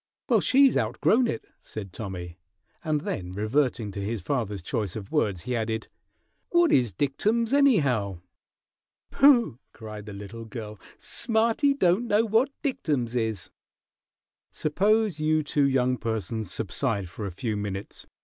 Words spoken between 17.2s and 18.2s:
a few minutes!"